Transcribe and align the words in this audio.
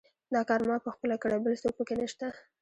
دا 0.33 0.41
کار 0.49 0.61
ما 0.69 0.75
پخپله 0.87 1.15
کړی، 1.21 1.37
بل 1.45 1.53
څوک 1.61 1.73
پکې 1.79 1.95
نشته. 2.01 2.27